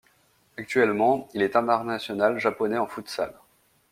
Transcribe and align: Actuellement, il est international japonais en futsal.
Actuellement, 0.57 1.29
il 1.35 1.43
est 1.43 1.55
international 1.55 2.39
japonais 2.39 2.79
en 2.79 2.87
futsal. 2.87 3.35